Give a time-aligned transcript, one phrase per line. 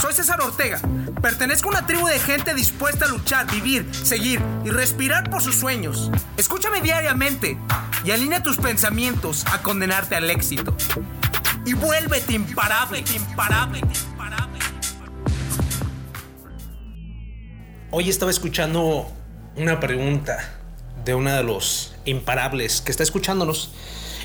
[0.00, 0.78] Soy César Ortega.
[1.22, 5.56] Pertenezco a una tribu de gente dispuesta a luchar, vivir, seguir y respirar por sus
[5.56, 6.10] sueños.
[6.36, 7.56] Escúchame diariamente
[8.04, 10.76] y alinea tus pensamientos a condenarte al éxito.
[11.64, 14.58] Y vuélvete imparable, imparable, imparable.
[17.90, 19.10] Hoy estaba escuchando
[19.56, 20.36] una pregunta
[21.06, 23.72] de una de los imparables que está escuchándonos.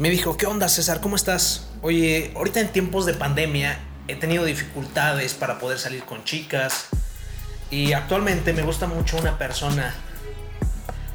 [0.00, 1.00] Me dijo, ¿qué onda César?
[1.00, 1.68] ¿Cómo estás?
[1.82, 3.78] Oye, ahorita en tiempos de pandemia
[4.08, 6.88] he tenido dificultades para poder salir con chicas
[7.70, 9.94] y actualmente me gusta mucho una persona,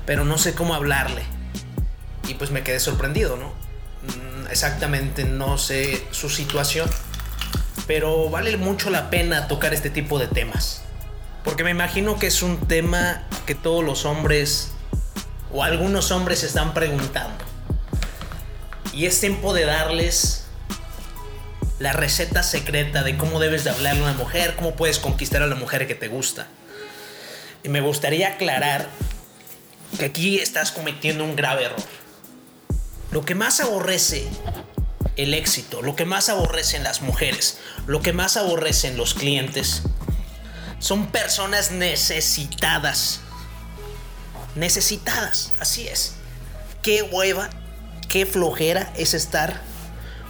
[0.05, 1.21] pero no sé cómo hablarle.
[2.27, 3.49] Y pues me quedé sorprendido, ¿no?
[4.01, 6.89] Mm, exactamente no sé su situación,
[7.85, 10.81] pero vale mucho la pena tocar este tipo de temas.
[11.43, 14.71] Porque me imagino que es un tema que todos los hombres
[15.53, 17.45] o algunos hombres están preguntando.
[18.93, 20.46] Y es tiempo de darles
[21.79, 25.47] la receta secreta de cómo debes de hablarle a una mujer, cómo puedes conquistar a
[25.47, 26.47] la mujer que te gusta.
[27.63, 28.89] Y me gustaría aclarar
[29.97, 31.81] que aquí estás cometiendo un grave error.
[33.11, 34.27] Lo que más aborrece
[35.15, 39.83] el éxito, lo que más aborrecen las mujeres, lo que más aborrecen los clientes,
[40.79, 43.21] son personas necesitadas.
[44.55, 46.15] Necesitadas, así es.
[46.81, 47.49] Qué hueva,
[48.09, 49.61] qué flojera es estar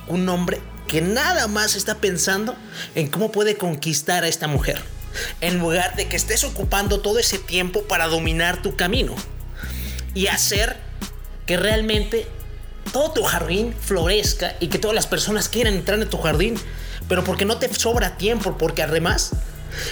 [0.08, 2.56] un hombre que nada más está pensando
[2.96, 4.82] en cómo puede conquistar a esta mujer,
[5.42, 9.16] en lugar de que estés ocupando todo ese tiempo para dominar tu camino
[10.14, 10.78] y hacer
[11.46, 12.28] que realmente
[12.92, 16.56] todo tu jardín florezca y que todas las personas quieran entrar en tu jardín,
[17.08, 19.32] pero porque no te sobra tiempo, porque además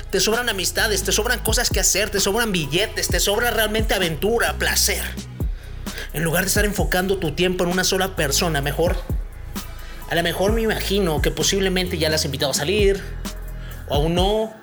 [0.09, 4.57] te sobran amistades, te sobran cosas que hacer, te sobran billetes, te sobra realmente aventura,
[4.57, 5.03] placer.
[6.13, 8.95] En lugar de estar enfocando tu tiempo en una sola persona, mejor
[10.09, 13.01] a lo mejor me imagino que posiblemente ya la has invitado a salir,
[13.87, 14.53] o aún no.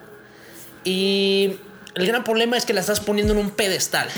[0.85, 1.57] Y
[1.95, 4.09] el gran problema es que la estás poniendo en un pedestal.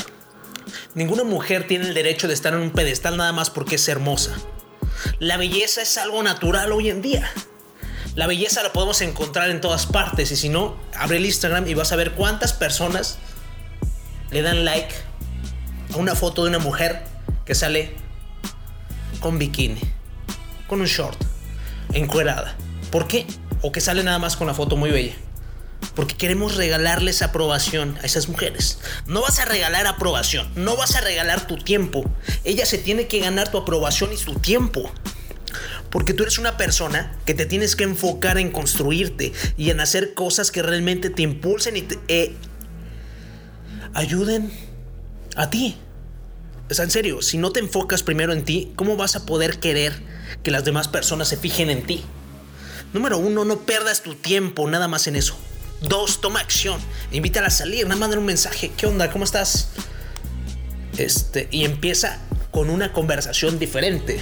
[0.94, 4.34] Ninguna mujer tiene el derecho de estar en un pedestal nada más porque es hermosa.
[5.18, 7.30] La belleza es algo natural hoy en día.
[8.14, 11.74] La belleza la podemos encontrar en todas partes y si no, abre el Instagram y
[11.74, 13.18] vas a ver cuántas personas
[14.30, 14.94] le dan like
[15.92, 17.02] a una foto de una mujer
[17.44, 17.96] que sale
[19.20, 19.93] con bikini
[20.66, 21.18] con un short,
[21.92, 22.56] encuerada.
[22.90, 23.26] ¿Por qué?
[23.62, 25.14] O que sale nada más con la foto muy bella.
[25.94, 28.78] Porque queremos regalarles aprobación a esas mujeres.
[29.06, 32.04] No vas a regalar aprobación, no vas a regalar tu tiempo.
[32.44, 34.90] Ella se tiene que ganar tu aprobación y su tiempo.
[35.90, 40.14] Porque tú eres una persona que te tienes que enfocar en construirte y en hacer
[40.14, 42.34] cosas que realmente te impulsen y te eh,
[43.92, 44.52] ayuden
[45.36, 45.76] a ti.
[46.70, 49.92] O en serio, si no te enfocas primero en ti, ¿cómo vas a poder querer
[50.42, 52.02] que las demás personas se fijen en ti?
[52.94, 55.36] Número uno, no pierdas tu tiempo nada más en eso.
[55.82, 56.80] Dos, toma acción.
[57.12, 58.72] Invítala a salir, nada más un mensaje.
[58.76, 59.10] ¿Qué onda?
[59.10, 59.68] ¿Cómo estás?
[60.96, 62.18] Este, y empieza
[62.50, 64.20] con una conversación diferente.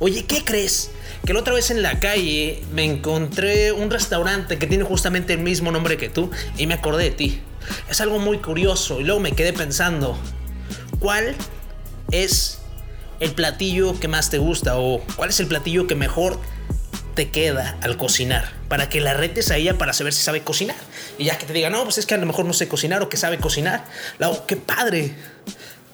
[0.00, 0.90] Oye, ¿qué crees?
[1.24, 5.40] Que la otra vez en la calle me encontré un restaurante que tiene justamente el
[5.40, 7.40] mismo nombre que tú y me acordé de ti.
[7.88, 10.18] Es algo muy curioso y luego me quedé pensando,
[10.98, 11.34] ¿cuál
[12.22, 12.58] es
[13.20, 16.38] el platillo que más te gusta o cuál es el platillo que mejor
[17.14, 20.76] te queda al cocinar para que la retes a ella para saber si sabe cocinar.
[21.16, 23.02] Y ya que te diga no pues es que a lo mejor no sé cocinar
[23.02, 23.84] o que sabe cocinar
[24.18, 25.14] la qué padre.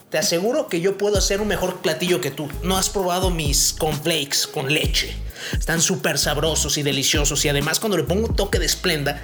[0.08, 2.48] Te aseguro que yo puedo hacer un mejor platillo que tú.
[2.64, 5.14] No has probado mis cornflakes con leche.
[5.52, 9.20] Están súper sabrosos y deliciosos y además cuando le pongo un toque de esplenda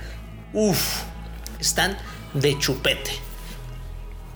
[0.53, 1.03] uff
[1.59, 1.99] están
[2.35, 3.25] de chupete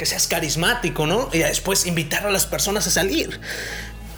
[0.01, 1.29] que seas carismático, ¿no?
[1.31, 3.39] Y después invitar a las personas a salir.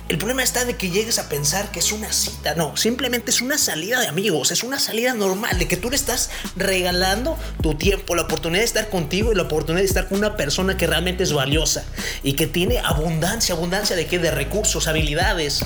[0.09, 2.54] El problema está de que llegues a pensar que es una cita.
[2.54, 5.97] No, simplemente es una salida de amigos, es una salida normal, de que tú le
[5.97, 10.19] estás regalando tu tiempo, la oportunidad de estar contigo y la oportunidad de estar con
[10.19, 11.84] una persona que realmente es valiosa
[12.22, 14.20] y que tiene abundancia, abundancia de qué?
[14.20, 15.64] De recursos, habilidades.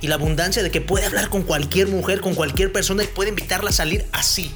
[0.00, 3.28] Y la abundancia de que puede hablar con cualquier mujer, con cualquier persona y puede
[3.28, 4.50] invitarla a salir así.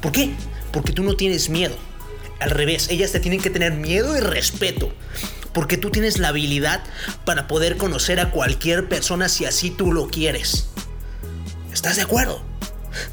[0.00, 0.30] ¿Por qué?
[0.70, 1.89] Porque tú no tienes miedo.
[2.40, 4.92] Al revés, ellas te tienen que tener miedo y respeto.
[5.52, 6.82] Porque tú tienes la habilidad
[7.24, 10.68] para poder conocer a cualquier persona si así tú lo quieres.
[11.72, 12.42] ¿Estás de acuerdo?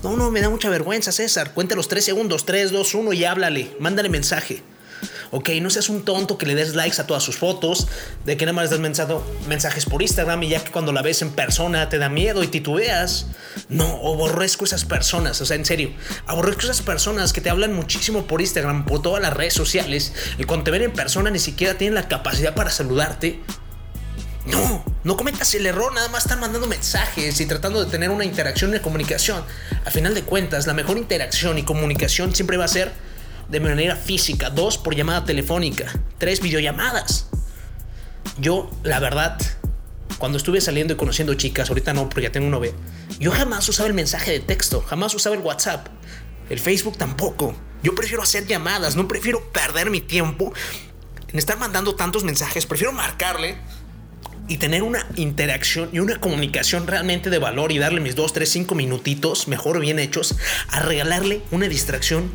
[0.03, 1.53] No, no, me da mucha vergüenza, César.
[1.53, 3.75] Cuenta los tres segundos, 3, 2, 1 y háblale.
[3.79, 4.63] Mándale mensaje.
[5.31, 7.87] Ok, no seas un tonto que le des likes a todas sus fotos,
[8.25, 11.31] de que nada más des mensajes por Instagram y ya que cuando la ves en
[11.31, 13.27] persona te da miedo y titubeas.
[13.69, 15.91] No, aborrezco esas personas, o sea, en serio,
[16.25, 20.43] aborrezco esas personas que te hablan muchísimo por Instagram, por todas las redes sociales, y
[20.45, 23.41] cuando te ven en persona ni siquiera tienen la capacidad para saludarte.
[24.45, 28.23] No, No cometas el error nada más estar mandando mensajes y tratando de tener una
[28.23, 29.43] interacción y comunicación.
[29.85, 32.91] A final de cuentas, la mejor interacción y comunicación siempre va a ser
[33.49, 34.49] de manera física.
[34.49, 35.93] Dos, por llamada telefónica.
[36.17, 37.27] Tres, videollamadas.
[38.39, 39.39] Yo, la verdad,
[40.17, 42.73] cuando estuve saliendo y conociendo chicas, ahorita no, porque ya tengo un novio,
[43.19, 45.87] yo jamás usaba el mensaje de texto, jamás usaba el WhatsApp,
[46.49, 47.55] el Facebook tampoco.
[47.83, 50.53] Yo prefiero hacer llamadas, no prefiero perder mi tiempo
[51.27, 53.57] en estar mandando tantos mensajes, prefiero marcarle
[54.47, 58.49] y tener una interacción y una comunicación realmente de valor y darle mis 2, 3,
[58.49, 60.35] 5 minutitos, mejor bien hechos,
[60.69, 62.31] a regalarle una distracción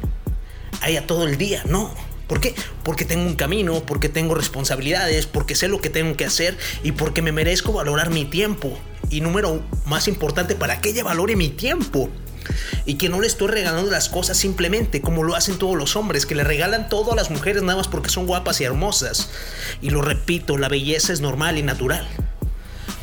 [0.83, 1.63] ahí a todo el día.
[1.67, 1.95] No.
[2.27, 2.55] ¿Por qué?
[2.83, 6.93] Porque tengo un camino, porque tengo responsabilidades, porque sé lo que tengo que hacer y
[6.93, 8.79] porque me merezco valorar mi tiempo.
[9.11, 12.09] Y número más importante, para que ella valore mi tiempo
[12.87, 16.27] y que no le estoy regalando las cosas simplemente como lo hacen todos los hombres,
[16.27, 19.31] que le regalan todo a las mujeres nada más porque son guapas y hermosas.
[19.81, 22.09] Y lo repito, la belleza es normal y natural.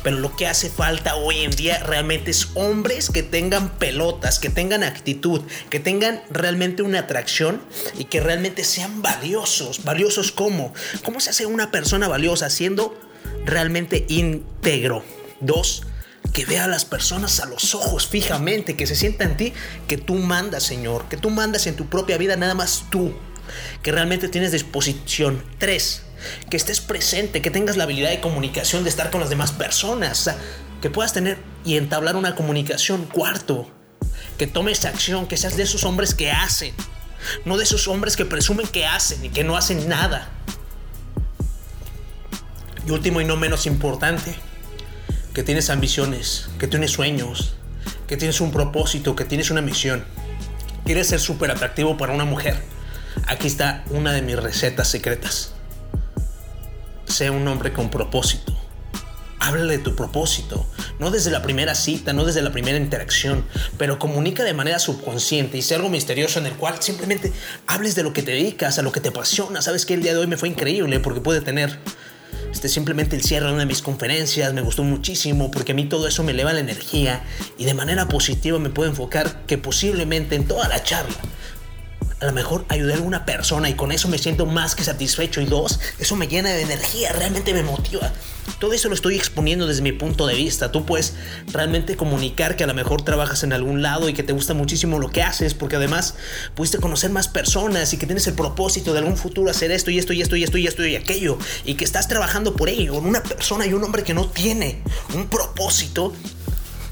[0.02, 4.48] Pero lo que hace falta hoy en día realmente es hombres que tengan pelotas, que
[4.48, 7.60] tengan actitud, que tengan realmente una atracción
[7.98, 9.84] y que realmente sean valiosos.
[9.84, 10.72] ¿Valiosos cómo?
[11.02, 12.50] ¿Cómo se hace una persona valiosa?
[12.50, 12.98] Siendo
[13.44, 15.04] realmente íntegro.
[15.40, 15.84] Dos,
[16.32, 19.52] que vea a las personas a los ojos fijamente, que se sienta en ti,
[19.88, 23.14] que tú mandas, Señor, que tú mandas en tu propia vida nada más tú,
[23.82, 25.42] que realmente tienes disposición.
[25.58, 26.02] Tres,
[26.48, 30.30] que estés presente, que tengas la habilidad de comunicación, de estar con las demás personas,
[30.80, 33.04] que puedas tener y entablar una comunicación.
[33.06, 33.70] Cuarto,
[34.38, 36.74] que tomes acción, que seas de esos hombres que hacen,
[37.44, 40.30] no de esos hombres que presumen que hacen y que no hacen nada.
[42.86, 44.34] Y último y no menos importante,
[45.34, 47.54] que tienes ambiciones, que tienes sueños,
[48.08, 50.04] que tienes un propósito, que tienes una misión.
[50.84, 52.60] ¿Quieres ser súper atractivo para una mujer?
[53.26, 55.52] Aquí está una de mis recetas secretas.
[57.10, 58.56] Sé un hombre con propósito.
[59.40, 60.64] Háblale de tu propósito,
[61.00, 63.44] no desde la primera cita, no desde la primera interacción,
[63.78, 67.32] pero comunica de manera subconsciente y sea algo misterioso en el cual simplemente
[67.66, 69.60] hables de lo que te dedicas, a lo que te apasiona.
[69.60, 71.80] Sabes que el día de hoy me fue increíble porque pude tener
[72.52, 75.86] este, simplemente el cierre de una de mis conferencias me gustó muchísimo porque a mí
[75.86, 77.24] todo eso me eleva la energía
[77.58, 81.16] y de manera positiva me puedo enfocar que posiblemente en toda la charla
[82.20, 85.40] a lo mejor ayudé a alguna persona y con eso me siento más que satisfecho.
[85.40, 88.12] Y dos, eso me llena de energía, realmente me motiva.
[88.58, 90.70] Todo eso lo estoy exponiendo desde mi punto de vista.
[90.70, 91.14] Tú puedes
[91.46, 94.98] realmente comunicar que a lo mejor trabajas en algún lado y que te gusta muchísimo
[94.98, 96.14] lo que haces, porque además
[96.54, 99.98] pudiste conocer más personas y que tienes el propósito de algún futuro hacer esto y
[99.98, 102.94] esto y esto y esto y esto aquello, y que estás trabajando por ello.
[102.94, 104.82] Una persona y un hombre que no tiene
[105.14, 106.12] un propósito,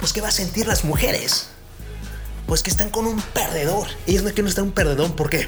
[0.00, 1.48] pues ¿qué va a sentir las mujeres?
[2.48, 3.86] Pues que están con un perdedor.
[4.06, 5.46] Ellos no quieren estar un perdedor, ¿por qué?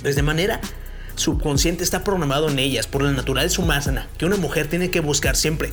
[0.00, 0.60] Pues de manera
[1.16, 5.36] subconsciente está programado en ellas por la naturaleza humana que una mujer tiene que buscar
[5.36, 5.72] siempre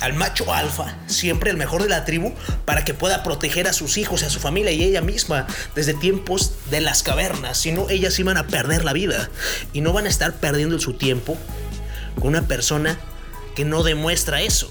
[0.00, 2.32] al macho alfa, siempre el mejor de la tribu,
[2.64, 5.46] para que pueda proteger a sus hijos a su familia y ella misma
[5.76, 7.58] desde tiempos de las cavernas.
[7.58, 9.30] Si no, ellas iban a perder la vida
[9.72, 11.38] y no van a estar perdiendo su tiempo
[12.16, 12.98] con una persona
[13.54, 14.68] que no demuestra eso.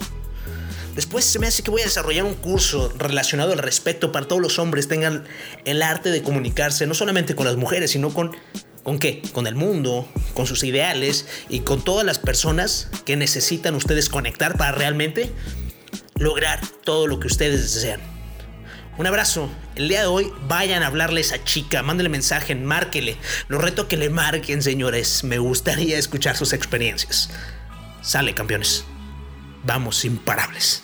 [1.02, 4.40] Después se me hace que voy a desarrollar un curso relacionado al respecto para todos
[4.40, 5.24] los hombres tengan
[5.66, 8.36] el arte de comunicarse no solamente con las mujeres, sino con
[8.84, 9.24] ¿Con qué?
[9.34, 14.58] Con el mundo, con sus ideales y con todas las personas que necesitan ustedes conectar
[14.58, 15.32] para realmente
[16.18, 18.00] lograr todo lo que ustedes desean.
[19.00, 19.50] Un abrazo.
[19.76, 23.18] El día de hoy vayan a hablarle a esa chica, mándenle mensaje, márquele.
[23.48, 25.24] Lo reto que le marquen, señores.
[25.24, 27.32] Me gustaría escuchar sus experiencias.
[28.04, 28.86] Sale, campeones.
[29.64, 30.84] Vamos imparables.